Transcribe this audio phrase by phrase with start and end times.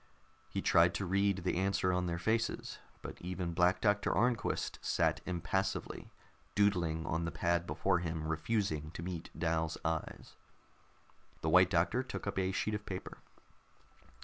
[0.49, 5.21] He tried to read the answer on their faces, but even Black Doctor Arnquist sat
[5.27, 6.11] impassively,
[6.55, 10.35] doodling on the pad before him, refusing to meet Dal's eyes.
[11.41, 13.19] The White Doctor took up a sheet of paper.